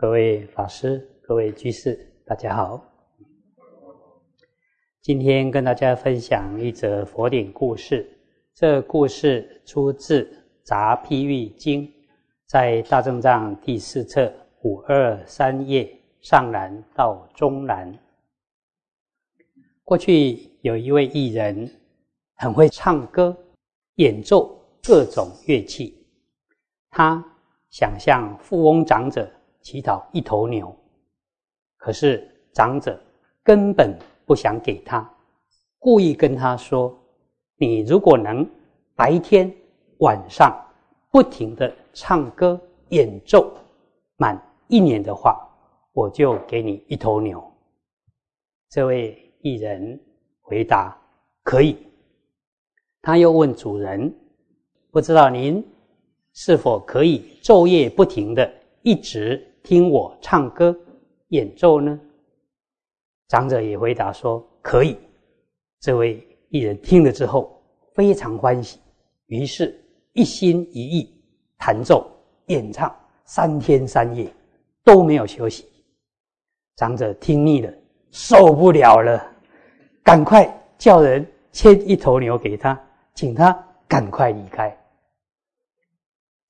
[0.00, 2.80] 各位法师、各位居士，大家好。
[5.00, 8.08] 今天跟大家分享一则佛典故事。
[8.54, 10.22] 这故事出自
[10.62, 11.82] 《杂譬喻经》，
[12.46, 14.32] 在大正藏第四册
[14.62, 17.92] 五二三页上南到中南。
[19.82, 21.68] 过去有一位艺人，
[22.36, 23.36] 很会唱歌，
[23.96, 26.06] 演奏各种乐器。
[26.88, 27.20] 他
[27.68, 29.28] 想向富翁长者
[29.60, 30.74] 祈祷一头牛，
[31.76, 32.98] 可是长者
[33.42, 35.08] 根本不想给他，
[35.78, 36.96] 故意跟他说
[37.56, 38.48] ：“你如果能
[38.94, 39.52] 白天
[39.98, 40.54] 晚上
[41.10, 43.52] 不停的唱歌演奏
[44.16, 45.38] 满一年的话，
[45.92, 47.42] 我就给你一头牛。”
[48.70, 49.98] 这位艺人
[50.40, 50.96] 回答
[51.42, 51.76] ：“可以。”
[53.00, 54.14] 他又问主人
[54.90, 55.64] ：“不知道您？”
[56.34, 58.48] 是否可以昼夜不停的
[58.82, 60.74] 一直听我唱歌
[61.28, 62.00] 演奏呢？
[63.28, 64.96] 长者也回答说：“可以。”
[65.78, 67.62] 这位艺人听了之后
[67.94, 68.78] 非常欢喜，
[69.26, 69.78] 于是
[70.14, 71.14] 一心一意
[71.58, 72.10] 弹奏
[72.46, 72.90] 演唱
[73.26, 74.32] 三天三夜
[74.82, 75.66] 都没有休息。
[76.76, 77.70] 长者听腻了，
[78.10, 79.22] 受不了了，
[80.02, 83.52] 赶快叫人牵一头牛给他，请他
[83.86, 84.74] 赶快离开。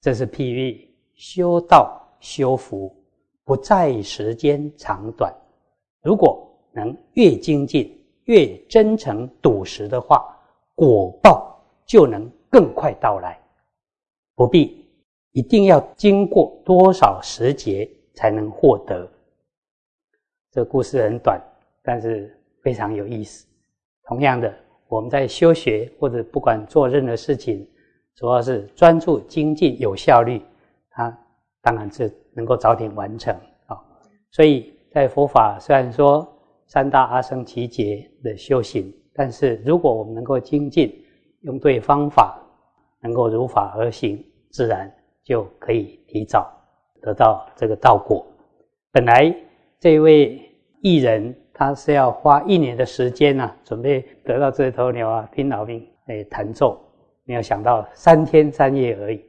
[0.00, 2.94] 这是譬喻修道修福，
[3.48, 5.34] 不在时间长短。
[6.02, 10.36] 如果能越精进、越真诚笃实的话，
[10.74, 13.40] 果报就能更快到来，
[14.34, 14.86] 不必
[15.32, 19.10] 一定要经过多少时节才能获得。
[20.50, 21.40] 这故事很短，
[21.82, 23.46] 但是非常有意思。
[24.04, 24.54] 同样的，
[24.88, 27.66] 我们在修学或者不管做任何事情。
[28.14, 30.42] 主要是专注精进有效率，
[30.90, 31.18] 它
[31.62, 33.34] 当然是能够早点完成
[33.66, 33.76] 啊。
[34.30, 36.26] 所以在佛法虽然说
[36.66, 41.04] 三大阿僧祇劫的修行，但是如果我们能够精进，
[41.42, 42.38] 用对方法，
[43.00, 44.92] 能够如法而行，自然
[45.24, 46.52] 就可以提早
[47.00, 48.26] 得到这个道果。
[48.90, 49.34] 本来
[49.78, 50.40] 这位
[50.80, 56.78] 艺人他是要花一年的时间呢，准备得到这头牛啊，拼老命来弹奏。
[57.24, 59.22] 没有想到三天三夜而已，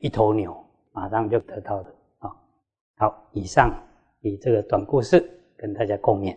[0.00, 0.54] 一头牛
[0.98, 2.34] 马上就得到的啊！
[2.96, 3.72] 好，以上
[4.18, 5.24] 以这个短故事
[5.56, 6.36] 跟大家共勉。